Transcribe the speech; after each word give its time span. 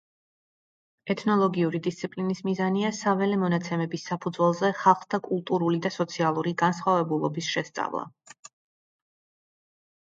ეთნოლოგიური 1.13 1.81
დისციპლინის 1.87 2.41
მიზანია 2.47 2.91
საველე 3.01 3.37
მონაცემების 3.43 4.07
საფუძველზე 4.13 4.73
ხალხთა 4.81 5.21
კულტურული 5.31 5.83
და 5.87 5.95
სოციალური 6.01 6.57
განსხვავებულობის 6.67 7.55
შესწავლა. 7.59 8.07